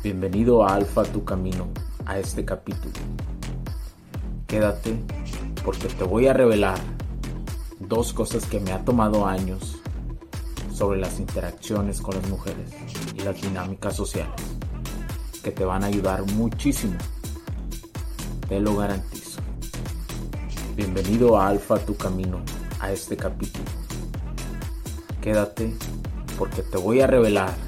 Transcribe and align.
Bienvenido 0.00 0.62
a 0.62 0.76
Alfa 0.76 1.02
Tu 1.02 1.24
Camino, 1.24 1.66
a 2.06 2.20
este 2.20 2.44
capítulo. 2.44 2.94
Quédate 4.46 4.96
porque 5.64 5.88
te 5.88 6.04
voy 6.04 6.28
a 6.28 6.32
revelar 6.32 6.78
dos 7.80 8.12
cosas 8.12 8.46
que 8.46 8.60
me 8.60 8.70
ha 8.70 8.84
tomado 8.84 9.26
años 9.26 9.78
sobre 10.72 11.00
las 11.00 11.18
interacciones 11.18 12.00
con 12.00 12.14
las 12.14 12.28
mujeres 12.28 12.70
y 13.12 13.22
las 13.22 13.42
dinámicas 13.42 13.96
sociales 13.96 14.40
que 15.42 15.50
te 15.50 15.64
van 15.64 15.82
a 15.82 15.88
ayudar 15.88 16.22
muchísimo. 16.34 16.96
Te 18.48 18.60
lo 18.60 18.76
garantizo. 18.76 19.40
Bienvenido 20.76 21.36
a 21.36 21.48
Alfa 21.48 21.76
Tu 21.84 21.96
Camino, 21.96 22.40
a 22.78 22.92
este 22.92 23.16
capítulo. 23.16 23.64
Quédate 25.20 25.74
porque 26.38 26.62
te 26.62 26.76
voy 26.76 27.00
a 27.00 27.08
revelar 27.08 27.67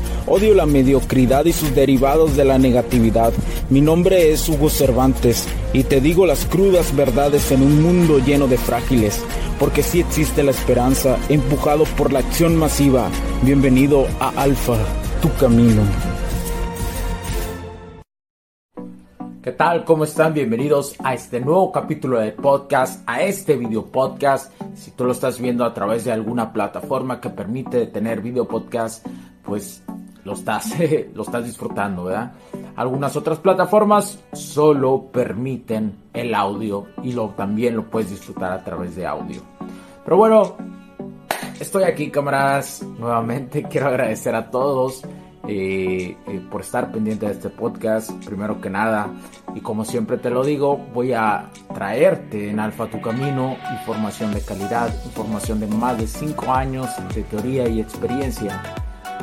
Odio 0.27 0.53
la 0.53 0.67
mediocridad 0.67 1.45
y 1.45 1.53
sus 1.53 1.73
derivados 1.73 2.37
de 2.37 2.45
la 2.45 2.59
negatividad. 2.59 3.33
Mi 3.69 3.81
nombre 3.81 4.31
es 4.31 4.47
Hugo 4.47 4.69
Cervantes 4.69 5.47
y 5.73 5.83
te 5.83 5.99
digo 5.99 6.27
las 6.27 6.45
crudas 6.45 6.95
verdades 6.95 7.51
en 7.51 7.63
un 7.63 7.81
mundo 7.81 8.19
lleno 8.19 8.47
de 8.47 8.57
frágiles, 8.57 9.23
porque 9.59 9.81
sí 9.81 9.99
existe 9.99 10.43
la 10.43 10.51
esperanza, 10.51 11.17
empujado 11.27 11.85
por 11.97 12.13
la 12.13 12.19
acción 12.19 12.55
masiva. 12.55 13.09
Bienvenido 13.41 14.05
a 14.19 14.29
Alfa, 14.41 14.77
tu 15.23 15.33
camino. 15.33 15.81
¿Qué 19.41 19.51
tal? 19.51 19.85
¿Cómo 19.85 20.03
están? 20.03 20.35
Bienvenidos 20.35 20.93
a 20.99 21.15
este 21.15 21.39
nuevo 21.39 21.71
capítulo 21.71 22.19
del 22.19 22.33
podcast, 22.33 23.01
a 23.07 23.23
este 23.23 23.57
video 23.57 23.87
podcast. 23.87 24.53
Si 24.75 24.91
tú 24.91 25.05
lo 25.05 25.13
estás 25.13 25.41
viendo 25.41 25.65
a 25.65 25.73
través 25.73 26.05
de 26.05 26.11
alguna 26.11 26.53
plataforma 26.53 27.19
que 27.19 27.31
permite 27.31 27.87
tener 27.87 28.21
video 28.21 28.47
podcast, 28.47 29.03
pues 29.43 29.81
lo 30.23 30.33
estás, 30.33 30.73
lo 31.13 31.23
estás 31.23 31.45
disfrutando, 31.45 32.05
¿verdad? 32.05 32.33
Algunas 32.75 33.15
otras 33.15 33.39
plataformas 33.39 34.19
solo 34.33 35.07
permiten 35.11 35.95
el 36.13 36.33
audio 36.33 36.87
y 37.03 37.13
lo, 37.13 37.29
también 37.29 37.75
lo 37.75 37.89
puedes 37.89 38.11
disfrutar 38.11 38.51
a 38.51 38.63
través 38.63 38.95
de 38.95 39.05
audio. 39.05 39.41
Pero 40.03 40.17
bueno, 40.17 40.55
estoy 41.59 41.83
aquí, 41.83 42.09
camaradas. 42.09 42.83
Nuevamente 42.99 43.63
quiero 43.69 43.87
agradecer 43.87 44.35
a 44.35 44.49
todos 44.49 45.03
eh, 45.47 46.15
eh, 46.27 46.41
por 46.51 46.61
estar 46.61 46.91
pendiente 46.91 47.25
de 47.25 47.33
este 47.33 47.49
podcast, 47.49 48.11
primero 48.25 48.61
que 48.61 48.69
nada. 48.69 49.09
Y 49.55 49.61
como 49.61 49.83
siempre 49.83 50.17
te 50.17 50.29
lo 50.29 50.43
digo, 50.43 50.77
voy 50.93 51.13
a 51.13 51.49
traerte 51.73 52.49
en 52.49 52.59
Alfa 52.59 52.87
Tu 52.87 53.01
Camino 53.01 53.57
información 53.71 54.33
de 54.33 54.41
calidad, 54.41 54.93
información 55.05 55.59
de 55.59 55.67
más 55.67 55.97
de 55.97 56.07
5 56.07 56.51
años 56.53 56.87
de 57.13 57.23
teoría 57.23 57.67
y 57.67 57.81
experiencia. 57.81 58.61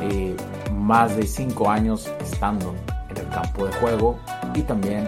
Eh, 0.01 0.35
más 0.73 1.15
de 1.15 1.23
5 1.23 1.69
años 1.69 2.09
estando 2.21 2.73
en 3.09 3.17
el 3.17 3.27
campo 3.29 3.65
de 3.65 3.73
juego 3.73 4.19
y 4.55 4.61
también 4.61 5.07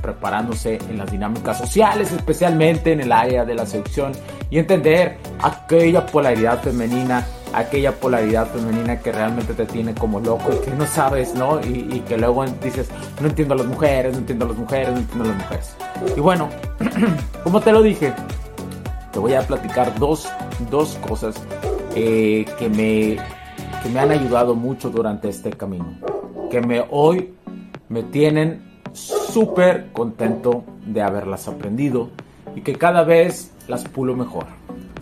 preparándose 0.00 0.78
en 0.88 0.98
las 0.98 1.10
dinámicas 1.10 1.58
sociales, 1.58 2.12
especialmente 2.12 2.92
en 2.92 3.00
el 3.00 3.12
área 3.12 3.44
de 3.44 3.54
la 3.54 3.66
seducción 3.66 4.12
y 4.50 4.58
entender 4.58 5.18
aquella 5.42 6.06
polaridad 6.06 6.62
femenina 6.62 7.26
aquella 7.54 7.92
polaridad 7.92 8.48
femenina 8.48 8.98
que 8.98 9.12
realmente 9.12 9.54
te 9.54 9.64
tiene 9.64 9.94
como 9.94 10.20
loco 10.20 10.52
y 10.52 10.64
que 10.64 10.70
no 10.72 10.86
sabes, 10.86 11.34
¿no? 11.34 11.60
Y, 11.60 12.00
que 12.00 12.18
luego 12.18 12.44
dices, 12.62 12.88
no 13.20 13.28
entiendo 13.28 13.54
a 13.54 13.58
las 13.58 13.66
mujeres, 13.66 14.12
no 14.12 14.18
entiendo 14.18 14.44
a 14.44 14.48
las 14.48 14.56
mujeres, 14.56 14.90
no 14.90 14.98
entiendo 14.98 15.24
a 15.24 15.28
las 15.28 15.36
mujeres. 15.36 15.76
Y 16.16 16.20
bueno, 16.20 16.48
como 17.44 17.60
te 17.60 17.72
lo 17.72 17.82
dije, 17.82 18.12
te 19.12 19.18
voy 19.18 19.34
a 19.34 19.42
platicar 19.42 19.96
dos, 19.98 20.28
dos 20.70 20.98
cosas 21.06 21.36
eh, 21.94 22.44
que, 22.58 22.68
me, 22.68 23.16
que 23.84 23.90
me 23.90 24.00
han 24.00 24.12
ayudado 24.12 24.54
mucho 24.54 24.88
durante 24.88 25.28
este 25.28 25.50
camino. 25.50 25.98
Que 26.50 26.62
me, 26.62 26.82
hoy 26.90 27.34
me 27.90 28.02
tienen 28.02 28.80
súper 28.94 29.92
contento 29.92 30.64
de 30.86 31.02
haberlas 31.02 31.48
aprendido 31.48 32.08
y 32.56 32.62
que 32.62 32.76
cada 32.76 33.04
vez 33.04 33.52
las 33.68 33.84
pulo 33.84 34.16
mejor. 34.16 34.46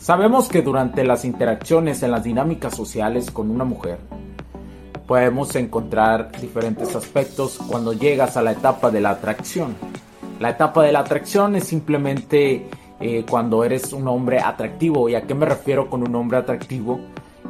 Sabemos 0.00 0.48
que 0.48 0.62
durante 0.62 1.04
las 1.04 1.24
interacciones 1.24 2.02
en 2.02 2.10
las 2.10 2.24
dinámicas 2.24 2.74
sociales 2.74 3.30
con 3.30 3.52
una 3.52 3.64
mujer, 3.64 3.98
podemos 5.06 5.54
encontrar 5.54 6.32
diferentes 6.40 6.96
aspectos 6.96 7.58
cuando 7.68 7.92
llegas 7.92 8.36
a 8.36 8.42
la 8.42 8.50
etapa 8.50 8.90
de 8.90 9.00
la 9.00 9.10
atracción. 9.10 9.76
La 10.40 10.50
etapa 10.50 10.82
de 10.82 10.90
la 10.90 11.00
atracción 11.00 11.54
es 11.54 11.68
simplemente 11.68 12.66
eh, 12.98 13.24
cuando 13.30 13.62
eres 13.62 13.92
un 13.92 14.08
hombre 14.08 14.40
atractivo. 14.40 15.08
¿Y 15.08 15.14
a 15.14 15.22
qué 15.22 15.36
me 15.36 15.46
refiero 15.46 15.88
con 15.88 16.02
un 16.02 16.12
hombre 16.16 16.38
atractivo? 16.38 16.98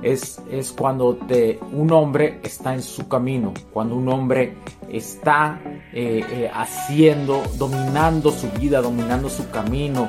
Es, 0.03 0.41
es, 0.51 0.73
cuando 0.73 1.17
te, 1.17 1.61
un 1.73 1.93
hombre 1.93 2.41
está 2.43 2.75
en 2.75 2.83
su 2.83 3.09
camino, 3.09 3.55
cuando 3.73 3.97
un 3.97 4.09
hombre 4.09 4.55
está 4.89 5.61
eh, 5.93 6.25
eh, 6.29 6.51
haciendo, 6.53 7.43
dominando 7.57 8.31
su 8.31 8.51
vida, 8.51 8.81
dominando 8.81 9.31
su 9.31 9.49
camino, 9.51 10.09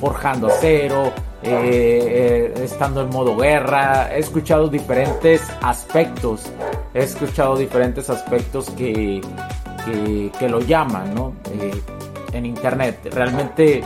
forjando 0.00 0.48
acero, 0.48 1.12
eh, 1.42 2.52
eh, 2.56 2.64
estando 2.64 3.00
en 3.00 3.08
modo 3.08 3.34
guerra. 3.36 4.14
He 4.14 4.18
escuchado 4.18 4.68
diferentes 4.68 5.42
aspectos. 5.62 6.42
He 6.92 7.00
escuchado 7.00 7.56
diferentes 7.56 8.10
aspectos 8.10 8.68
que, 8.70 9.22
que, 10.38 10.48
lo 10.48 10.60
llaman, 10.60 11.14
¿no? 11.14 11.32
Eh, 11.52 11.82
en 12.32 12.44
internet. 12.44 13.08
Realmente 13.12 13.82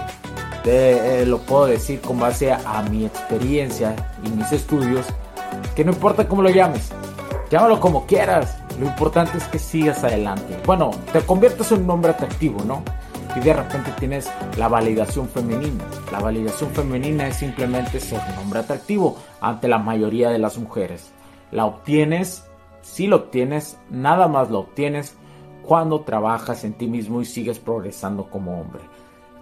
lo 1.26 1.38
puedo 1.40 1.66
decir 1.66 2.00
con 2.00 2.18
base 2.18 2.50
a, 2.50 2.82
mi 2.90 3.06
experiencia 3.06 3.94
y 4.24 4.30
mis 4.30 4.50
estudios. 4.50 5.06
Que 5.74 5.84
no 5.84 5.92
importa 5.92 6.28
cómo 6.28 6.42
lo 6.42 6.50
llames. 6.50 6.90
Llámalo 7.50 7.80
como 7.80 8.06
quieras. 8.06 8.58
Lo 8.78 8.86
importante 8.86 9.38
es 9.38 9.44
que 9.44 9.58
sigas 9.58 10.02
adelante. 10.02 10.60
Bueno, 10.66 10.90
te 11.12 11.20
conviertes 11.20 11.70
en 11.72 11.84
un 11.84 11.90
hombre 11.90 12.10
atractivo, 12.10 12.64
¿no? 12.64 12.82
y 13.36 13.40
de 13.40 13.52
repente 13.52 13.90
tienes 13.98 14.30
la 14.56 14.68
validación 14.68 15.28
femenina. 15.28 15.84
La 16.12 16.20
validación 16.20 16.70
femenina 16.70 17.26
es 17.28 17.36
simplemente 17.36 18.00
ser 18.00 18.20
un 18.32 18.44
hombre 18.44 18.60
atractivo 18.60 19.16
ante 19.40 19.68
la 19.68 19.78
mayoría 19.78 20.30
de 20.30 20.38
las 20.38 20.56
mujeres. 20.58 21.12
La 21.50 21.66
obtienes, 21.66 22.44
si 22.82 23.06
lo 23.06 23.16
obtienes, 23.16 23.78
nada 23.90 24.28
más 24.28 24.50
lo 24.50 24.60
obtienes 24.60 25.16
cuando 25.62 26.02
trabajas 26.02 26.64
en 26.64 26.74
ti 26.74 26.86
mismo 26.86 27.20
y 27.20 27.24
sigues 27.24 27.58
progresando 27.58 28.28
como 28.30 28.60
hombre. 28.60 28.82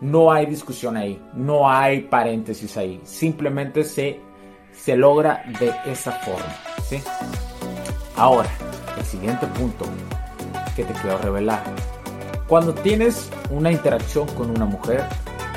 No 0.01 0.33
hay 0.33 0.47
discusión 0.47 0.97
ahí, 0.97 1.21
no 1.35 1.71
hay 1.71 2.01
paréntesis 2.01 2.77
ahí, 2.77 3.01
simplemente 3.05 3.85
se, 3.85 4.21
se 4.77 4.97
logra 4.97 5.45
de 5.61 5.73
esa 5.87 6.13
forma. 6.13 6.55
¿sí? 6.89 7.03
Ahora, 8.17 8.49
el 8.99 9.05
siguiente 9.05 9.47
punto 9.47 9.87
que 10.77 10.85
te 10.85 10.93
quiero 10.95 11.19
revelar 11.19 11.63
cuando 12.53 12.75
tienes 12.75 13.31
una 13.49 13.73
interacción 13.73 14.27
con 14.35 14.51
una 14.51 14.67
mujer, 14.67 15.07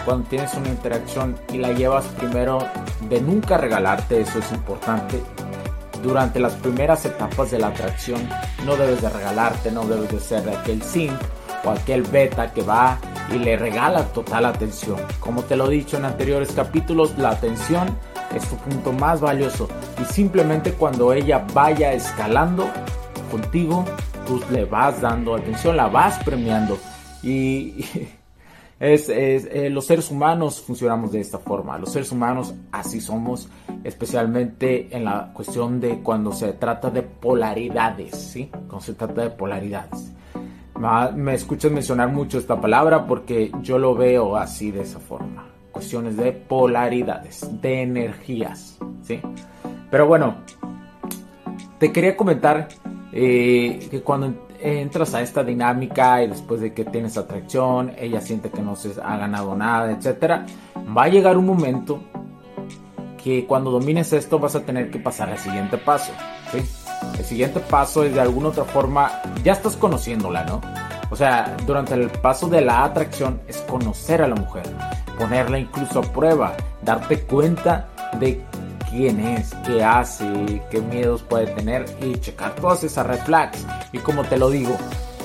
cuando 0.06 0.30
tienes 0.30 0.54
una 0.54 0.70
interacción 0.70 1.38
y 1.52 1.58
la 1.58 1.74
llevas 1.74 2.06
primero 2.06 2.60
de 3.10 3.20
nunca 3.20 3.58
regalarte, 3.58 4.22
eso 4.22 4.40
es 4.40 4.50
importante. 4.54 5.22
Durante 6.02 6.40
las 6.40 6.54
primeras 6.54 7.04
etapas 7.04 7.52
de 7.52 7.60
la 7.60 7.68
atracción 7.68 8.22
no 8.66 8.78
debes 8.78 9.02
de 9.02 9.10
regalarte, 9.10 9.72
no 9.72 9.86
debes 9.86 10.10
de 10.10 10.20
ser 10.22 10.50
aquel 10.50 10.82
sim 10.84 11.12
o 11.66 11.72
aquel 11.72 12.04
beta 12.04 12.54
que 12.54 12.62
va 12.62 12.98
y 13.30 13.40
le 13.40 13.58
regala 13.58 14.06
total 14.14 14.46
atención. 14.46 14.96
Como 15.20 15.44
te 15.44 15.58
lo 15.58 15.68
he 15.68 15.72
dicho 15.72 15.98
en 15.98 16.06
anteriores 16.06 16.54
capítulos, 16.54 17.18
la 17.18 17.32
atención 17.32 17.90
es 18.36 18.48
tu 18.48 18.56
punto 18.58 18.92
más 18.92 19.22
valioso 19.22 19.68
y 20.02 20.06
simplemente 20.06 20.74
cuando 20.74 21.14
ella 21.14 21.46
vaya 21.54 21.94
escalando 21.94 22.68
contigo, 23.32 23.86
tú 24.26 24.42
le 24.52 24.66
vas 24.66 25.02
dando 25.02 25.36
atención, 25.36 25.78
la 25.78 25.88
vas 25.88 26.22
premiando. 26.24 26.78
Y, 27.24 27.86
es, 28.80 29.10
eh, 29.10 29.70
los 29.72 29.86
seres 29.86 30.12
humanos 30.12 30.62
funcionamos 30.62 31.12
de 31.12 31.22
esta 31.22 31.40
forma. 31.40 31.78
Los 31.78 31.92
seres 31.92 32.12
humanos 32.12 32.54
así 32.72 33.02
somos, 33.02 33.50
especialmente 33.84 34.96
en 34.96 35.06
la 35.06 35.32
cuestión 35.34 35.80
de 35.80 36.00
cuando 36.02 36.32
se 36.34 36.54
trata 36.54 36.90
de 36.90 37.04
polaridades, 37.04 38.16
¿sí? 38.16 38.50
Cuando 38.52 38.82
se 38.82 38.94
trata 38.94 39.22
de 39.22 39.30
polaridades. 39.32 40.12
Me 41.16 41.34
escuchas 41.34 41.72
mencionar 41.72 42.10
mucho 42.10 42.38
esta 42.38 42.60
palabra 42.60 43.08
porque 43.08 43.50
yo 43.62 43.80
lo 43.80 43.96
veo 43.96 44.36
así 44.36 44.72
de 44.72 44.82
esa 44.82 45.00
forma. 45.00 45.55
Cuestiones 45.76 46.16
de 46.16 46.32
polaridades, 46.32 47.46
de 47.62 47.82
energías, 47.82 48.78
¿sí? 49.04 49.20
Pero 49.92 50.08
bueno, 50.08 50.38
te 51.80 51.92
quería 51.92 52.16
comentar 52.16 52.70
eh, 53.12 53.86
que 53.92 54.02
cuando 54.02 54.34
entras 54.62 55.14
a 55.14 55.22
esta 55.22 55.44
dinámica 55.44 56.24
y 56.24 56.28
después 56.28 56.62
de 56.62 56.74
que 56.74 56.86
tienes 56.86 57.18
atracción, 57.18 57.92
ella 58.00 58.22
siente 58.22 58.52
que 58.52 58.62
no 58.62 58.78
se 58.78 58.94
ha 59.04 59.18
ganado 59.18 59.54
nada, 59.54 59.92
etcétera, 59.92 60.46
va 60.98 61.04
a 61.04 61.08
llegar 61.10 61.38
un 61.38 61.46
momento 61.46 62.00
que 63.22 63.46
cuando 63.46 63.70
domines 63.70 64.14
esto 64.14 64.40
vas 64.40 64.56
a 64.56 64.62
tener 64.62 64.90
que 64.90 65.00
pasar 65.00 65.30
al 65.30 65.40
siguiente 65.40 65.78
paso. 65.78 66.14
¿sí? 66.54 66.60
El 67.20 67.26
siguiente 67.26 67.60
paso 67.60 68.06
es 68.06 68.14
de 68.14 68.22
alguna 68.22 68.48
otra 68.48 68.64
forma, 68.64 69.12
ya 69.44 69.52
estás 69.52 69.76
conociéndola, 69.76 70.46
¿no? 70.46 70.62
O 71.12 71.18
sea, 71.18 71.58
durante 71.68 71.96
el 71.96 72.10
paso 72.10 72.48
de 72.48 72.62
la 72.62 72.86
atracción 72.86 73.42
es 73.48 73.58
conocer 73.58 74.22
a 74.22 74.28
la 74.28 74.36
mujer, 74.36 74.64
ponerla 75.18 75.60
incluso 75.60 76.00
a 76.00 76.04
prueba, 76.04 76.56
darte 76.82 77.22
cuenta 77.22 77.88
de 78.20 78.42
quién 78.90 79.20
es, 79.20 79.54
qué 79.66 79.84
hace, 79.84 80.62
qué 80.72 80.82
miedos 80.82 81.22
puede 81.24 81.48
tener 81.48 81.86
y 82.02 82.16
checar 82.20 82.56
todas 82.56 82.84
esas 82.84 83.06
red 83.06 83.20
flags. 83.20 83.66
Y 83.92 84.00
como 84.00 84.24
te 84.24 84.38
lo 84.38 84.50
digo, 84.50 84.78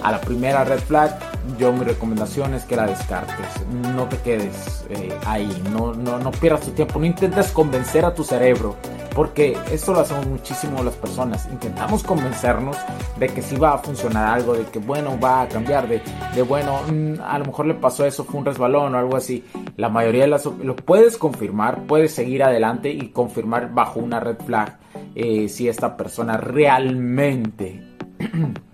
a 0.03 0.13
la 0.13 0.21
primera 0.21 0.65
red 0.65 0.81
flag, 0.81 1.19
yo 1.59 1.73
mi 1.73 1.85
recomendación 1.85 2.55
es 2.55 2.65
que 2.65 2.77
la 2.77 2.87
descartes. 2.87 3.47
No 3.95 4.05
te 4.07 4.17
quedes 4.19 4.85
eh, 4.91 5.17
ahí, 5.27 5.63
no, 5.73 5.93
no, 5.95 6.19
no 6.19 6.31
pierdas 6.31 6.63
tu 6.63 6.71
tiempo, 6.71 6.99
no 6.99 7.07
intentes 7.07 7.51
convencer 7.53 8.05
a 8.05 8.15
tu 8.15 8.25
cerebro 8.25 8.77
porque 9.15 9.57
esto 9.73 9.93
lo 9.93 10.01
hacemos 10.01 10.27
muchísimo 10.27 10.83
las 10.83 10.95
personas. 10.95 11.49
Intentamos 11.51 12.03
convencernos 12.03 12.77
de 13.19 13.29
que 13.29 13.43
sí 13.43 13.57
va 13.57 13.75
a 13.75 13.79
funcionar 13.79 14.27
algo, 14.27 14.55
de 14.55 14.65
que 14.65 14.79
bueno, 14.79 15.19
va 15.19 15.43
a 15.43 15.49
cambiar, 15.49 15.89
de, 15.89 16.01
de 16.35 16.43
bueno, 16.43 16.81
mm, 16.91 17.21
a 17.23 17.39
lo 17.39 17.47
mejor 17.47 17.67
le 17.67 17.75
pasó 17.75 18.05
eso, 18.07 18.25
fue 18.25 18.41
un 18.41 18.47
resbalón 18.47 18.95
o 18.95 18.99
algo 18.99 19.17
así. 19.17 19.45
La 19.77 19.89
mayoría 19.89 20.23
de 20.23 20.29
las 20.29 20.45
lo 20.45 20.77
puedes 20.77 21.17
confirmar, 21.17 21.87
puedes 21.87 22.13
seguir 22.13 22.43
adelante 22.43 22.91
y 22.91 23.09
confirmar 23.09 23.73
bajo 23.73 24.01
una 24.01 24.21
red 24.21 24.37
flag 24.45 24.79
eh, 25.15 25.49
si 25.49 25.69
esta 25.69 25.97
persona 25.97 26.37
realmente 26.37 27.83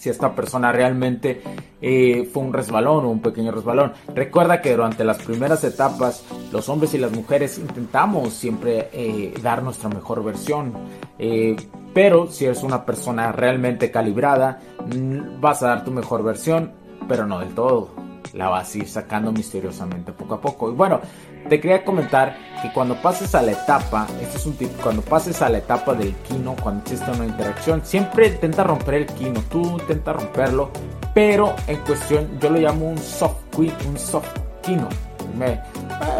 si 0.00 0.08
esta 0.08 0.34
persona 0.34 0.72
realmente 0.72 1.42
eh, 1.82 2.28
fue 2.32 2.42
un 2.42 2.54
resbalón 2.54 3.04
o 3.04 3.10
un 3.10 3.20
pequeño 3.20 3.52
resbalón. 3.52 3.92
Recuerda 4.14 4.62
que 4.62 4.72
durante 4.72 5.04
las 5.04 5.18
primeras 5.22 5.62
etapas 5.62 6.24
los 6.50 6.70
hombres 6.70 6.94
y 6.94 6.98
las 6.98 7.12
mujeres 7.12 7.58
intentamos 7.58 8.32
siempre 8.32 8.88
eh, 8.92 9.34
dar 9.42 9.62
nuestra 9.62 9.90
mejor 9.90 10.24
versión. 10.24 10.72
Eh, 11.18 11.54
pero 11.92 12.28
si 12.28 12.46
eres 12.46 12.62
una 12.62 12.86
persona 12.86 13.30
realmente 13.30 13.90
calibrada, 13.90 14.60
mm, 14.86 15.38
vas 15.38 15.62
a 15.62 15.68
dar 15.68 15.84
tu 15.84 15.90
mejor 15.90 16.22
versión, 16.22 16.72
pero 17.06 17.26
no 17.26 17.40
del 17.40 17.54
todo. 17.54 18.09
La 18.32 18.48
vas 18.48 18.74
a 18.74 18.78
ir 18.78 18.88
sacando 18.88 19.32
misteriosamente 19.32 20.12
poco 20.12 20.34
a 20.34 20.40
poco. 20.40 20.70
Y 20.70 20.74
bueno, 20.74 21.00
te 21.48 21.60
quería 21.60 21.84
comentar 21.84 22.36
que 22.62 22.72
cuando 22.72 22.94
pases 23.00 23.34
a 23.34 23.42
la 23.42 23.52
etapa, 23.52 24.06
este 24.20 24.36
es 24.36 24.46
un 24.46 24.54
tip, 24.54 24.70
cuando 24.82 25.02
pases 25.02 25.42
a 25.42 25.48
la 25.48 25.58
etapa 25.58 25.94
del 25.94 26.14
kino, 26.16 26.54
cuando 26.62 26.82
existe 26.82 27.10
una 27.10 27.26
interacción, 27.26 27.82
siempre 27.84 28.28
intenta 28.28 28.62
romper 28.62 28.94
el 28.94 29.06
kino, 29.06 29.40
tú 29.50 29.78
intenta 29.80 30.12
romperlo, 30.12 30.70
pero 31.14 31.54
en 31.66 31.78
cuestión 31.78 32.38
yo 32.38 32.50
lo 32.50 32.58
llamo 32.58 32.90
un 32.90 32.98
soft 32.98 33.36
queen, 33.56 33.74
un 33.88 33.98
soft 33.98 34.28
kino, 34.62 34.88
Me, 35.36 35.52
eh, 35.52 35.60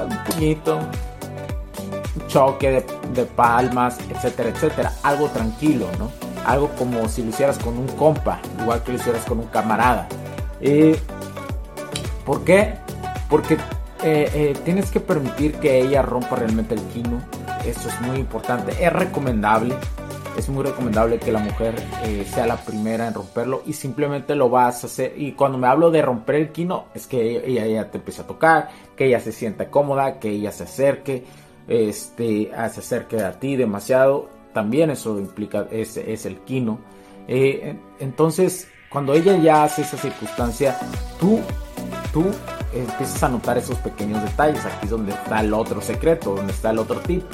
un 0.04 0.24
puñito, 0.24 0.78
un 0.78 2.26
choque 2.26 2.84
de, 3.14 3.24
palmas, 3.24 3.98
etcétera, 4.08 4.50
etcétera, 4.50 4.92
algo 5.02 5.28
tranquilo, 5.28 5.86
¿no? 5.98 6.10
Algo 6.46 6.70
como 6.78 7.08
si 7.08 7.22
lo 7.22 7.28
hicieras 7.28 7.58
con 7.58 7.76
un 7.76 7.86
compa, 7.88 8.40
igual 8.60 8.82
que 8.82 8.92
lo 8.92 8.98
hicieras 8.98 9.24
con 9.24 9.40
un 9.40 9.46
camarada. 9.46 10.08
Eh, 10.60 10.98
¿Por 12.30 12.44
qué? 12.44 12.74
Porque 13.28 13.54
eh, 14.04 14.30
eh, 14.32 14.54
tienes 14.64 14.92
que 14.92 15.00
permitir 15.00 15.54
que 15.54 15.80
ella 15.80 16.00
rompa 16.00 16.36
realmente 16.36 16.76
el 16.76 16.80
quino. 16.82 17.20
Eso 17.66 17.88
es 17.88 18.00
muy 18.02 18.18
importante. 18.18 18.70
Es 18.80 18.92
recomendable. 18.92 19.74
Es 20.38 20.48
muy 20.48 20.62
recomendable 20.62 21.18
que 21.18 21.32
la 21.32 21.40
mujer 21.40 21.74
eh, 22.04 22.24
sea 22.32 22.46
la 22.46 22.56
primera 22.56 23.08
en 23.08 23.14
romperlo 23.14 23.64
y 23.66 23.72
simplemente 23.72 24.36
lo 24.36 24.48
vas 24.48 24.84
a 24.84 24.86
hacer. 24.86 25.14
Y 25.16 25.32
cuando 25.32 25.58
me 25.58 25.66
hablo 25.66 25.90
de 25.90 26.02
romper 26.02 26.36
el 26.36 26.52
quino, 26.52 26.84
es 26.94 27.08
que 27.08 27.44
ella, 27.44 27.64
ella 27.64 27.90
te 27.90 27.98
empiece 27.98 28.22
a 28.22 28.28
tocar, 28.28 28.68
que 28.94 29.06
ella 29.06 29.18
se 29.18 29.32
sienta 29.32 29.68
cómoda, 29.68 30.20
que 30.20 30.30
ella 30.30 30.52
se 30.52 30.62
acerque, 30.62 31.24
este, 31.66 32.52
se 32.52 32.80
acerque 32.80 33.24
a 33.24 33.40
ti 33.40 33.56
demasiado. 33.56 34.28
También 34.54 34.90
eso 34.90 35.18
implica, 35.18 35.66
es, 35.72 35.96
es 35.96 36.26
el 36.26 36.38
quino. 36.42 36.78
entonces, 37.26 38.68
cuando 38.88 39.14
ella 39.14 39.36
ya 39.36 39.64
hace 39.64 39.82
esa 39.82 39.96
circunstancia, 39.96 40.78
tú, 41.18 41.40
tú 42.12 42.24
empiezas 42.72 43.22
a 43.22 43.28
notar 43.28 43.58
esos 43.58 43.78
pequeños 43.78 44.22
detalles. 44.22 44.64
Aquí 44.64 44.84
es 44.84 44.90
donde 44.90 45.12
está 45.12 45.40
el 45.40 45.52
otro 45.54 45.80
secreto, 45.80 46.34
donde 46.34 46.52
está 46.52 46.70
el 46.70 46.78
otro 46.78 47.00
tip. 47.00 47.24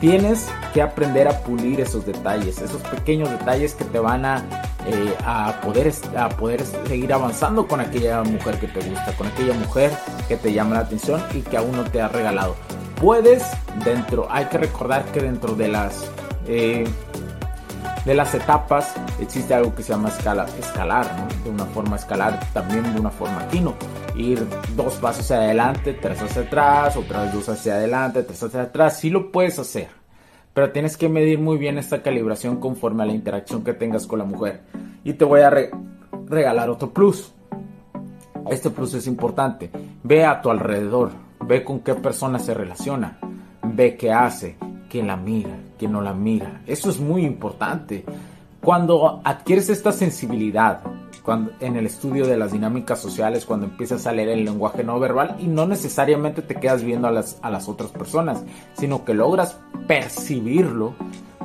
Tienes 0.00 0.48
que 0.72 0.82
aprender 0.82 1.26
a 1.26 1.40
pulir 1.40 1.80
esos 1.80 2.06
detalles, 2.06 2.60
esos 2.60 2.80
pequeños 2.82 3.30
detalles 3.30 3.74
que 3.74 3.84
te 3.84 3.98
van 3.98 4.24
a, 4.24 4.44
eh, 4.86 5.14
a, 5.24 5.60
poder, 5.60 5.92
a 6.16 6.28
poder 6.28 6.64
seguir 6.64 7.12
avanzando 7.12 7.66
con 7.66 7.80
aquella 7.80 8.22
mujer 8.22 8.60
que 8.60 8.68
te 8.68 8.80
gusta, 8.88 9.12
con 9.16 9.26
aquella 9.26 9.54
mujer 9.54 9.90
que 10.28 10.36
te 10.36 10.52
llama 10.52 10.76
la 10.76 10.80
atención 10.82 11.20
y 11.34 11.40
que 11.40 11.56
aún 11.56 11.72
no 11.72 11.84
te 11.84 12.00
ha 12.00 12.08
regalado. 12.08 12.54
Puedes 13.00 13.44
dentro, 13.84 14.28
hay 14.30 14.44
que 14.46 14.58
recordar 14.58 15.04
que 15.06 15.20
dentro 15.20 15.54
de 15.54 15.68
las 15.68 16.04
eh, 16.46 16.84
de 18.04 18.14
las 18.14 18.34
etapas 18.34 18.94
existe 19.20 19.54
algo 19.54 19.74
que 19.74 19.82
se 19.82 19.92
llama 19.92 20.08
escala, 20.08 20.46
escalar, 20.58 21.06
de 21.44 21.50
una 21.50 21.66
forma 21.66 21.96
escalar, 21.96 22.40
también 22.52 22.94
de 22.94 23.00
una 23.00 23.10
forma 23.10 23.46
quino. 23.48 23.74
Ir 24.16 24.46
dos 24.74 24.94
pasos 24.94 25.24
hacia 25.24 25.36
adelante, 25.36 25.92
tres 25.94 26.22
hacia 26.22 26.42
atrás, 26.42 26.96
otra 26.96 27.24
vez 27.24 27.32
dos 27.32 27.48
hacia 27.48 27.74
adelante, 27.74 28.22
tres 28.22 28.42
hacia 28.42 28.62
atrás, 28.62 28.98
sí 28.98 29.10
lo 29.10 29.30
puedes 29.30 29.58
hacer. 29.58 29.88
Pero 30.54 30.72
tienes 30.72 30.96
que 30.96 31.08
medir 31.08 31.38
muy 31.38 31.58
bien 31.58 31.78
esta 31.78 32.02
calibración 32.02 32.56
conforme 32.56 33.02
a 33.02 33.06
la 33.06 33.12
interacción 33.12 33.62
que 33.62 33.74
tengas 33.74 34.06
con 34.06 34.18
la 34.18 34.24
mujer. 34.24 34.62
Y 35.04 35.12
te 35.12 35.24
voy 35.24 35.42
a 35.42 35.52
regalar 36.26 36.70
otro 36.70 36.90
plus. 36.90 37.32
Este 38.50 38.70
plus 38.70 38.94
es 38.94 39.06
importante. 39.06 39.70
Ve 40.02 40.24
a 40.24 40.40
tu 40.40 40.50
alrededor. 40.50 41.10
Ve 41.44 41.62
con 41.62 41.80
qué 41.80 41.94
persona 41.94 42.38
se 42.38 42.54
relaciona. 42.54 43.18
Ve 43.62 43.96
qué 43.96 44.12
hace 44.12 44.56
quien 44.88 45.06
la 45.06 45.16
mira, 45.16 45.56
quien 45.78 45.92
no 45.92 46.00
la 46.00 46.12
mira. 46.12 46.62
Eso 46.66 46.90
es 46.90 47.00
muy 47.00 47.24
importante. 47.24 48.04
Cuando 48.60 49.20
adquieres 49.24 49.70
esta 49.70 49.92
sensibilidad, 49.92 50.80
cuando, 51.22 51.52
en 51.60 51.76
el 51.76 51.86
estudio 51.86 52.26
de 52.26 52.36
las 52.36 52.52
dinámicas 52.52 53.00
sociales, 53.00 53.44
cuando 53.44 53.66
empiezas 53.66 54.06
a 54.06 54.12
leer 54.12 54.30
el 54.30 54.44
lenguaje 54.44 54.82
no 54.82 54.98
verbal 54.98 55.36
y 55.38 55.46
no 55.46 55.66
necesariamente 55.66 56.42
te 56.42 56.56
quedas 56.56 56.82
viendo 56.82 57.06
a 57.06 57.12
las, 57.12 57.38
a 57.42 57.50
las 57.50 57.68
otras 57.68 57.90
personas, 57.90 58.42
sino 58.74 59.04
que 59.04 59.14
logras 59.14 59.58
percibirlo, 59.86 60.94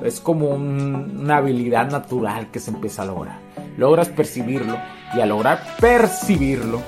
es 0.03 0.19
como 0.19 0.49
una 0.49 1.37
habilidad 1.37 1.89
natural 1.89 2.51
que 2.51 2.59
se 2.59 2.71
empieza 2.71 3.03
a 3.03 3.05
lograr. 3.05 3.39
Logras 3.77 4.09
percibirlo 4.09 4.77
y 5.15 5.21
al 5.21 5.29
lograr 5.29 5.61
percibirlo, 5.79 6.81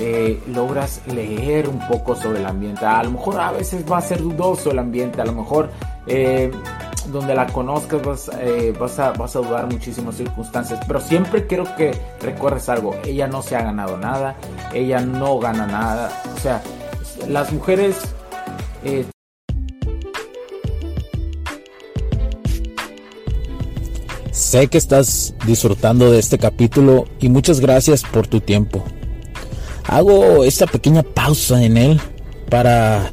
eh, 0.00 0.40
logras 0.46 1.02
leer 1.06 1.68
un 1.68 1.80
poco 1.88 2.14
sobre 2.14 2.38
el 2.38 2.46
ambiente. 2.46 2.86
A 2.86 3.02
lo 3.02 3.12
mejor 3.12 3.40
a 3.40 3.50
veces 3.50 3.84
va 3.90 3.98
a 3.98 4.02
ser 4.02 4.22
dudoso 4.22 4.70
el 4.70 4.78
ambiente, 4.78 5.20
a 5.20 5.24
lo 5.24 5.32
mejor 5.32 5.70
eh, 6.08 6.50
donde 7.12 7.34
la 7.34 7.46
conozcas 7.46 8.02
vas, 8.02 8.30
eh, 8.40 8.74
vas, 8.78 8.98
a, 8.98 9.12
vas 9.12 9.34
a 9.36 9.38
dudar 9.40 9.66
muchísimas 9.70 10.16
circunstancias, 10.16 10.80
pero 10.86 11.00
siempre 11.00 11.46
quiero 11.46 11.64
que 11.76 11.92
recuerdes 12.20 12.68
algo, 12.68 12.94
ella 13.04 13.26
no 13.26 13.42
se 13.42 13.56
ha 13.56 13.62
ganado 13.62 13.96
nada, 13.96 14.36
ella 14.74 15.00
no 15.00 15.38
gana 15.38 15.66
nada, 15.66 16.22
o 16.36 16.40
sea, 16.40 16.62
las 17.28 17.52
mujeres... 17.52 17.96
Sé 24.30 24.68
que 24.68 24.78
estás 24.78 25.34
disfrutando 25.44 26.12
de 26.12 26.20
este 26.20 26.38
capítulo 26.38 27.06
y 27.20 27.28
muchas 27.28 27.58
gracias 27.58 28.02
por 28.04 28.28
tu 28.28 28.40
tiempo. 28.40 28.84
Hago 29.88 30.44
esta 30.44 30.66
pequeña 30.66 31.02
pausa 31.02 31.62
en 31.62 31.76
él 31.76 32.00
para 32.48 33.12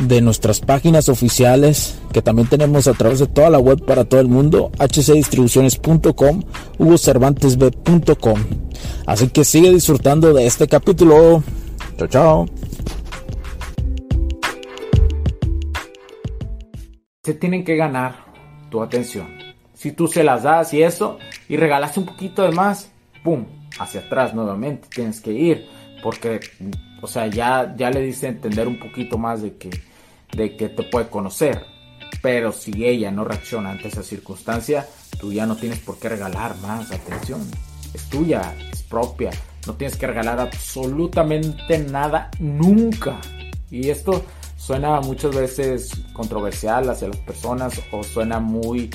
de 0.00 0.20
nuestras 0.20 0.60
páginas 0.60 1.08
oficiales 1.08 1.98
que 2.12 2.22
también 2.22 2.48
tenemos 2.48 2.86
a 2.86 2.94
través 2.94 3.18
de 3.18 3.26
toda 3.26 3.50
la 3.50 3.58
web 3.58 3.84
para 3.84 4.04
todo 4.04 4.20
el 4.20 4.28
mundo, 4.28 4.70
hcdistribuciones.com, 4.78 6.42
hugocervantesb.com. 6.78 8.40
Así 9.06 9.28
que 9.28 9.44
sigue 9.44 9.70
disfrutando 9.70 10.32
de 10.32 10.46
este 10.46 10.66
capítulo. 10.66 11.42
Chao, 11.96 12.08
chao. 12.08 12.46
Se 17.22 17.34
tienen 17.34 17.64
que 17.64 17.76
ganar 17.76 18.26
tu 18.70 18.82
atención. 18.82 19.26
Si 19.74 19.92
tú 19.92 20.08
se 20.08 20.24
las 20.24 20.44
das 20.44 20.72
y 20.74 20.82
eso, 20.82 21.18
y 21.48 21.56
regalaste 21.56 22.00
un 22.00 22.06
poquito 22.06 22.42
de 22.42 22.52
más, 22.52 22.90
¡pum! 23.22 23.46
Hacia 23.78 24.00
atrás 24.00 24.34
nuevamente 24.34 24.88
tienes 24.94 25.20
que 25.20 25.32
ir. 25.32 25.66
Porque 26.02 26.40
o 27.06 27.08
sea, 27.08 27.28
ya, 27.28 27.72
ya 27.76 27.88
le 27.88 28.00
dice 28.00 28.26
entender 28.26 28.66
un 28.66 28.80
poquito 28.80 29.16
más 29.16 29.40
de 29.40 29.54
que, 29.56 29.70
de 30.32 30.56
que 30.56 30.68
te 30.68 30.82
puede 30.82 31.08
conocer. 31.08 31.64
Pero 32.20 32.50
si 32.50 32.84
ella 32.84 33.12
no 33.12 33.24
reacciona 33.24 33.70
ante 33.70 33.86
esa 33.86 34.02
circunstancia, 34.02 34.88
tú 35.20 35.32
ya 35.32 35.46
no 35.46 35.54
tienes 35.54 35.78
por 35.78 36.00
qué 36.00 36.08
regalar 36.08 36.56
más 36.58 36.90
atención. 36.90 37.48
Es 37.94 38.08
tuya, 38.08 38.56
es 38.72 38.82
propia. 38.82 39.30
No 39.68 39.74
tienes 39.74 39.96
que 39.96 40.08
regalar 40.08 40.40
absolutamente 40.40 41.78
nada 41.78 42.28
nunca. 42.40 43.20
Y 43.70 43.88
esto 43.90 44.24
suena 44.56 45.00
muchas 45.00 45.32
veces 45.32 45.92
controversial 46.12 46.90
hacia 46.90 47.06
las 47.06 47.18
personas 47.18 47.80
o 47.92 48.02
suena 48.02 48.40
muy, 48.40 48.90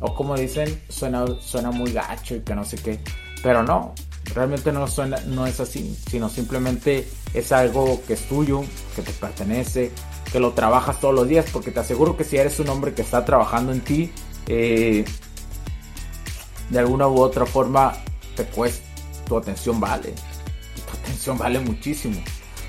o 0.00 0.14
como 0.14 0.34
dicen, 0.34 0.80
suena, 0.88 1.26
suena 1.42 1.70
muy 1.72 1.92
gacho 1.92 2.36
y 2.36 2.40
que 2.40 2.54
no 2.54 2.64
sé 2.64 2.78
qué. 2.78 3.00
Pero 3.42 3.62
no, 3.62 3.94
realmente 4.34 4.72
no 4.72 4.86
suena, 4.86 5.20
no 5.26 5.46
es 5.46 5.60
así, 5.60 5.94
sino 6.08 6.30
simplemente 6.30 7.06
es 7.34 7.52
algo 7.52 8.02
que 8.06 8.14
es 8.14 8.28
tuyo, 8.28 8.64
que 8.94 9.02
te 9.02 9.12
pertenece, 9.12 9.90
que 10.32 10.40
lo 10.40 10.52
trabajas 10.52 11.00
todos 11.00 11.14
los 11.14 11.28
días, 11.28 11.46
porque 11.52 11.70
te 11.70 11.80
aseguro 11.80 12.16
que 12.16 12.24
si 12.24 12.36
eres 12.36 12.58
un 12.60 12.68
hombre 12.68 12.94
que 12.94 13.02
está 13.02 13.24
trabajando 13.24 13.72
en 13.72 13.80
ti, 13.80 14.12
eh, 14.46 15.04
de 16.70 16.78
alguna 16.78 17.08
u 17.08 17.20
otra 17.20 17.46
forma 17.46 17.92
te 18.36 18.44
cuesta, 18.44 18.86
tu 19.26 19.36
atención 19.36 19.80
vale, 19.80 20.12
tu 20.74 20.98
atención 20.98 21.38
vale 21.38 21.60
muchísimo. 21.60 22.20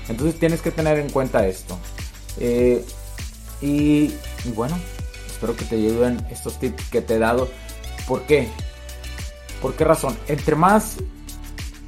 Entonces 0.08 0.38
tienes 0.38 0.60
que 0.60 0.70
tener 0.70 0.98
en 0.98 1.10
cuenta 1.10 1.46
esto. 1.46 1.78
Eh, 2.38 2.84
y, 3.60 4.12
bueno, 4.54 4.76
espero 5.26 5.56
que 5.56 5.64
te 5.64 5.76
ayuden 5.76 6.26
estos 6.30 6.58
tips 6.58 6.90
que 6.90 7.00
te 7.00 7.14
he 7.14 7.18
dado. 7.18 7.48
¿Por 8.08 8.22
qué? 8.22 8.48
¿Por 9.60 9.74
qué 9.74 9.84
razón? 9.84 10.18
Entre 10.26 10.56
más 10.56 10.96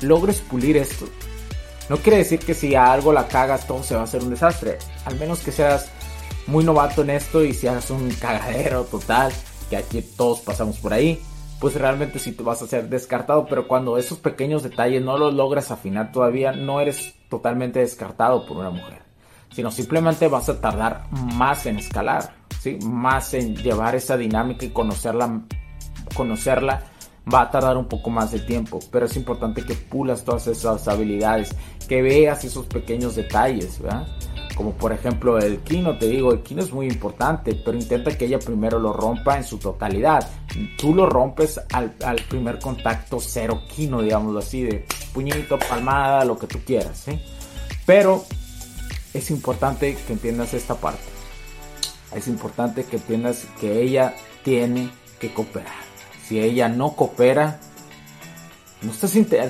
logres 0.01 0.41
pulir 0.41 0.77
esto, 0.77 1.09
no 1.89 1.99
quiere 1.99 2.19
decir 2.19 2.41
que 2.41 2.55
si 2.55 2.75
algo 2.75 3.13
la 3.13 3.29
cagas 3.29 3.67
todo 3.67 3.83
se 3.83 3.95
va 3.95 4.03
a 4.03 4.05
hacer 4.05 4.23
un 4.23 4.31
desastre. 4.31 4.79
Al 5.05 5.17
menos 5.19 5.41
que 5.41 5.53
seas 5.53 5.91
muy 6.47 6.65
novato 6.65 7.03
en 7.03 7.11
esto 7.11 7.45
y 7.45 7.55
hagas 7.67 7.91
un 7.91 8.11
cagadero 8.21 8.85
total, 8.85 9.33
que 9.69 9.77
aquí 9.77 10.03
todos 10.03 10.41
pasamos 10.41 10.79
por 10.79 10.95
ahí, 10.95 11.21
pues 11.61 11.75
realmente 11.75 12.19
sí 12.19 12.33
te 12.33 12.43
vas 12.43 12.63
a 12.63 12.67
ser 12.67 12.89
descartado. 12.89 13.47
Pero 13.47 13.69
cuando 13.69 13.99
esos 13.99 14.19
pequeños 14.19 14.63
detalles 14.63 15.03
no 15.03 15.19
los 15.19 15.35
logras 15.35 15.71
afinar 15.71 16.11
todavía, 16.11 16.53
no 16.53 16.81
eres 16.81 17.15
totalmente 17.29 17.81
descartado 17.81 18.47
por 18.47 18.57
una 18.57 18.71
mujer. 18.71 19.03
Sino 19.53 19.71
simplemente 19.71 20.27
vas 20.29 20.49
a 20.49 20.61
tardar 20.61 21.07
más 21.11 21.67
en 21.67 21.79
escalar, 21.79 22.35
¿sí? 22.61 22.79
más 22.83 23.35
en 23.35 23.55
llevar 23.55 23.95
esa 23.95 24.17
dinámica 24.17 24.65
y 24.65 24.71
conocerla, 24.71 25.43
conocerla 26.17 26.83
va 27.33 27.43
a 27.43 27.51
tardar 27.51 27.77
un 27.77 27.87
poco 27.87 28.11
más 28.11 28.33
de 28.33 28.41
tiempo, 28.41 28.81
pero 28.91 29.07
es 29.07 29.17
importante 29.17 29.65
que 29.65 29.75
pulas 29.75 30.25
todas 30.25 30.47
esas 30.47 30.87
habilidades, 30.89 31.55
que 31.89 32.03
veas 32.03 32.45
esos 32.45 32.67
pequeños 32.67 33.17
detalles, 33.17 33.81
¿verdad? 33.81 34.07
Como 34.55 34.73
por 34.73 34.93
ejemplo 34.93 35.39
el 35.39 35.61
kino, 35.61 35.99
te 35.99 36.07
digo, 36.07 36.33
el 36.33 36.43
kino 36.43 36.63
es 36.63 36.73
muy 36.73 36.87
importante, 36.87 37.55
pero 37.55 37.77
intenta 37.77 38.17
que 38.17 38.27
ella 38.27 38.39
primero 38.39 38.79
lo 38.79 38.93
rompa 38.93 39.37
en 39.37 39.45
su 39.45 39.59
totalidad. 39.59 40.29
Tú 40.79 40.95
lo 40.95 41.07
rompes 41.07 41.61
al, 41.73 41.93
primer 42.29 42.61
contacto 42.61 43.19
cero 43.21 43.63
kino, 43.75 44.01
digámoslo 44.01 44.39
así, 44.39 44.63
de 44.63 44.87
puñito, 45.13 45.59
palmada, 45.59 46.25
lo 46.25 46.39
que 46.39 46.47
tú 46.47 46.61
quieras. 46.65 47.07
Pero 47.85 48.25
es 49.13 49.31
importante 49.31 49.97
que 50.07 50.13
entiendas 50.13 50.55
esta 50.55 50.77
parte. 50.77 51.03
Es 52.15 52.29
importante 52.29 52.85
que 52.85 52.97
entiendas 52.97 53.47
que 53.61 53.83
ella 53.83 54.15
tiene 54.45 54.89
que 55.19 55.35
cooperar 55.35 55.84
si 56.27 56.41
ella 56.41 56.69
no 56.69 56.95
coopera, 56.97 57.61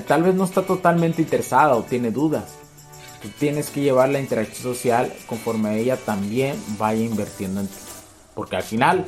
tal 0.07 0.23
vez 0.23 0.35
no 0.35 0.43
está 0.43 0.63
totalmente 0.63 1.21
interesada 1.21 1.75
o 1.75 1.83
tiene 1.83 2.11
dudas. 2.11 2.55
Tú 3.21 3.29
tienes 3.39 3.69
que 3.69 3.81
llevar 3.81 4.09
la 4.09 4.19
interacción 4.19 4.75
social 4.75 5.11
conforme 5.25 5.79
ella 5.79 5.97
también 5.97 6.55
vaya 6.77 7.01
invirtiendo 7.01 7.61
en 7.61 7.67
ti. 7.67 7.73
Porque 8.33 8.57
al 8.57 8.63
final 8.63 9.05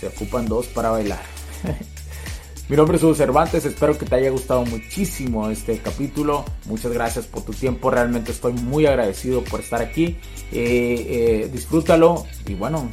se 0.00 0.08
ocupan 0.08 0.46
dos 0.46 0.66
para 0.66 0.90
bailar. 0.90 1.22
Mi 2.68 2.76
nombre 2.76 2.96
es 2.96 3.02
Hugo 3.02 3.16
Cervantes, 3.16 3.64
espero 3.64 3.98
que 3.98 4.06
te 4.06 4.14
haya 4.14 4.30
gustado 4.30 4.64
muchísimo 4.64 5.50
este 5.50 5.78
capítulo. 5.78 6.44
Muchas 6.66 6.92
gracias 6.92 7.26
por 7.26 7.42
tu 7.42 7.52
tiempo, 7.52 7.90
realmente 7.90 8.30
estoy 8.30 8.52
muy 8.52 8.86
agradecido 8.86 9.42
por 9.42 9.60
estar 9.60 9.82
aquí. 9.82 10.16
Eh, 10.52 11.42
eh, 11.42 11.50
disfrútalo 11.52 12.24
y 12.46 12.54
bueno, 12.54 12.88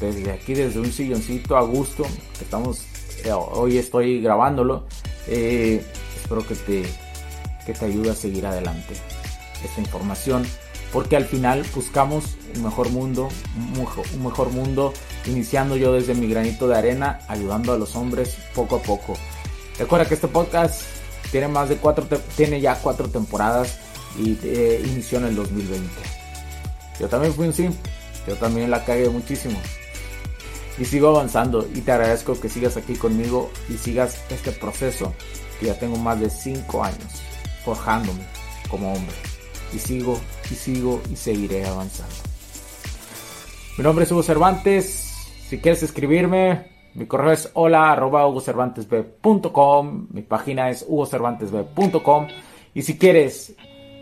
desde 0.00 0.32
aquí, 0.32 0.54
desde 0.54 0.80
un 0.80 0.90
silloncito 0.90 1.58
a 1.58 1.62
gusto, 1.62 2.06
estamos 2.40 2.86
hoy 3.32 3.78
estoy 3.78 4.20
grabándolo. 4.20 4.84
Eh, 5.26 5.84
espero 6.16 6.46
que 6.46 6.54
te, 6.54 6.84
que 7.66 7.72
te 7.74 7.84
ayude 7.84 8.10
a 8.10 8.14
seguir 8.14 8.46
adelante 8.46 8.94
esta 9.64 9.80
información. 9.80 10.44
Porque 10.92 11.16
al 11.16 11.26
final 11.26 11.64
buscamos 11.74 12.36
un 12.56 12.64
mejor 12.64 12.88
mundo, 12.90 13.28
un 14.14 14.24
mejor 14.24 14.50
mundo, 14.50 14.94
iniciando 15.26 15.76
yo 15.76 15.92
desde 15.92 16.14
mi 16.14 16.28
granito 16.28 16.66
de 16.66 16.78
arena, 16.78 17.20
ayudando 17.28 17.74
a 17.74 17.78
los 17.78 17.94
hombres 17.94 18.38
poco 18.54 18.76
a 18.76 18.82
poco. 18.82 19.14
Recuerda 19.78 20.08
que 20.08 20.14
este 20.14 20.28
podcast 20.28 20.82
tiene 21.30 21.46
más 21.48 21.68
de 21.68 21.76
cuatro, 21.76 22.06
tiene 22.36 22.62
ya 22.62 22.76
cuatro 22.76 23.10
temporadas 23.10 23.78
y 24.18 24.38
eh, 24.42 24.82
inició 24.86 25.18
en 25.18 25.26
el 25.26 25.36
2020. 25.36 25.88
Yo 27.00 27.08
también 27.08 27.34
fui 27.34 27.46
un 27.46 27.52
sim, 27.52 27.74
yo 28.26 28.34
también 28.36 28.70
la 28.70 28.82
cagué 28.84 29.10
muchísimo 29.10 29.60
y 30.78 30.84
sigo 30.84 31.08
avanzando 31.08 31.66
y 31.74 31.80
te 31.80 31.92
agradezco 31.92 32.38
que 32.40 32.48
sigas 32.48 32.76
aquí 32.76 32.94
conmigo 32.94 33.50
y 33.68 33.74
sigas 33.74 34.22
este 34.30 34.52
proceso 34.52 35.12
que 35.58 35.66
ya 35.66 35.78
tengo 35.78 35.96
más 35.96 36.20
de 36.20 36.30
5 36.30 36.84
años 36.84 37.22
forjándome 37.64 38.22
como 38.70 38.92
hombre 38.92 39.14
y 39.74 39.78
sigo 39.78 40.18
y 40.50 40.54
sigo 40.54 41.00
y 41.10 41.16
seguiré 41.16 41.66
avanzando. 41.66 42.14
Mi 43.76 43.84
nombre 43.84 44.04
es 44.04 44.12
Hugo 44.12 44.22
Cervantes. 44.22 45.04
Si 45.48 45.58
quieres 45.58 45.82
escribirme, 45.82 46.66
mi 46.94 47.06
correo 47.06 47.32
es 47.32 47.50
hola 47.54 47.92
arroba 47.92 48.26
mi 48.28 50.22
página 50.22 50.70
es 50.70 50.84
hugocervantesb.com 50.86 52.28
y 52.74 52.82
si 52.82 52.98
quieres 52.98 53.54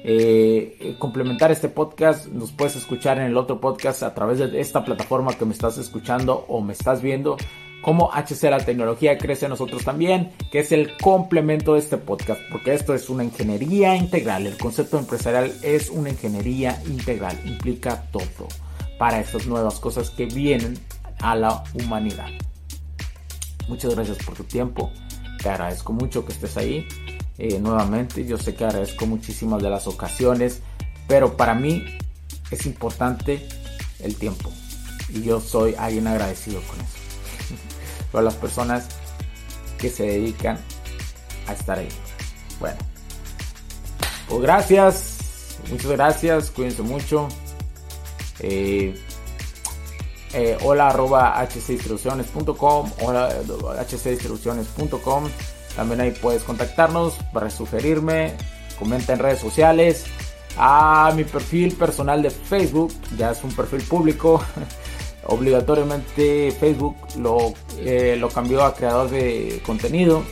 eh, 0.09 0.95
complementar 1.01 1.51
este 1.51 1.69
podcast, 1.69 2.29
nos 2.29 2.53
puedes 2.53 2.77
escuchar 2.77 3.19
en 3.19 3.25
el 3.25 3.37
otro 3.37 3.61
podcast 3.61 4.05
a 4.05 4.15
través 4.15 4.39
de 4.39 4.61
esta 4.61 4.85
plataforma 4.85 5.35
que 5.37 5.45
me 5.45 5.53
estás 5.53 5.79
escuchando 5.79 6.45
o 6.47 6.61
me 6.61 6.75
estás 6.75 7.03
viendo. 7.03 7.37
Como 7.83 8.13
HC 8.13 8.45
La 8.51 8.65
Tecnología 8.65 9.19
Crece 9.19 9.49
Nosotros 9.49 9.85
también, 9.85 10.31
que 10.53 10.61
es 10.61 10.71
el 10.71 10.97
complemento 10.97 11.75
de 11.75 11.81
este 11.81 11.97
podcast, 11.97 12.41
porque 12.53 12.73
esto 12.73 12.95
es 12.95 13.11
una 13.11 13.25
ingeniería 13.25 13.97
integral. 13.97 14.47
El 14.47 14.57
concepto 14.57 14.97
empresarial 14.97 15.53
es 15.63 15.91
una 15.91 16.11
ingeniería 16.11 16.81
integral, 16.87 17.37
implica 17.45 18.05
todo 18.13 18.47
para 19.01 19.19
estas 19.19 19.49
nuevas 19.49 19.81
cosas 19.81 20.11
que 20.11 20.27
vienen 20.27 20.79
a 21.21 21.35
la 21.35 21.65
humanidad. 21.75 22.29
Muchas 23.69 23.97
gracias 23.97 24.19
por 24.19 24.37
tu 24.37 24.45
tiempo, 24.45 24.93
te 25.43 25.49
agradezco 25.49 25.93
mucho 25.93 26.25
que 26.25 26.33
estés 26.33 26.57
ahí 26.57 26.87
eh, 27.39 27.59
nuevamente. 27.59 28.25
Yo 28.25 28.39
sé 28.39 28.55
que 28.55 28.65
agradezco 28.65 29.07
muchísimas 29.07 29.63
de 29.63 29.71
las 29.71 29.87
ocasiones, 29.87 30.63
pero 31.07 31.37
para 31.37 31.55
mí 31.55 31.85
es 32.51 32.67
importante 32.67 33.47
el 34.01 34.17
tiempo. 34.17 34.51
Y 35.09 35.23
yo 35.23 35.41
soy 35.41 35.75
alguien 35.79 36.07
agradecido 36.07 36.61
con 36.63 36.81
eso. 36.81 36.97
Por 38.13 38.23
las 38.23 38.35
personas 38.35 38.89
que 39.79 39.91
se 39.91 40.05
dedican 40.05 40.59
a 41.47 41.53
estar 41.53 41.79
ahí. 41.79 41.89
Bueno, 42.61 42.79
pues 44.29 44.41
gracias. 44.41 45.17
Muchas 45.71 45.91
gracias. 45.91 46.51
Cuídense 46.51 46.83
mucho. 46.83 47.29
Eh, 48.41 48.95
eh, 50.33 50.59
hola 50.63 50.89
arroba 50.89 51.47
hcdistribuciones.com 51.47 52.91
hola 53.01 53.31
hcdistribuciones.com 53.89 55.25
también 55.77 56.01
ahí 56.01 56.11
puedes 56.11 56.43
contactarnos 56.43 57.15
para 57.33 57.51
sugerirme, 57.51 58.33
comenta 58.79 59.13
en 59.13 59.19
redes 59.19 59.39
sociales. 59.39 60.07
A 60.59 61.13
mi 61.15 61.25
perfil 61.25 61.75
personal 61.75 62.23
de 62.23 62.31
Facebook, 62.31 62.93
ya 63.19 63.33
es 63.33 63.45
un 63.45 63.53
perfil 63.53 63.83
público. 63.83 64.43
Obligatoriamente 65.29 66.51
Facebook 66.53 66.97
lo, 67.19 67.53
eh, 67.79 68.17
lo 68.19 68.29
cambió 68.29 68.65
a 68.65 68.75
creador 68.75 69.11
de 69.11 69.61
contenido. 69.67 70.23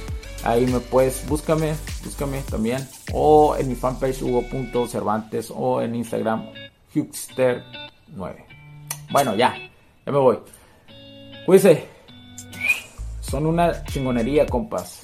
Ahí 0.45 0.67
me 0.67 0.79
puedes, 0.81 1.27
búscame, 1.29 1.75
búscame 2.05 2.41
también. 2.51 2.87
O 3.13 3.57
en 3.59 3.69
mi 3.69 3.75
fanpage 3.75 4.23
hugo.cervantes 4.23 5.53
o 5.55 5.83
en 5.83 5.95
Instagram 5.95 6.47
Hugster9. 6.95 8.45
Bueno, 9.11 9.35
ya, 9.35 9.55
ya 10.07 10.13
me 10.13 10.19
voy. 10.19 10.39
Cuídense. 11.45 11.87
Son 13.21 13.47
una 13.47 13.85
chingonería, 13.85 14.47
compas. 14.47 15.03